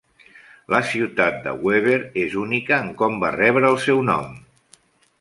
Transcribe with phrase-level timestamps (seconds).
[0.73, 4.37] La ciutat de Weber és única en com va rebre el seu nom.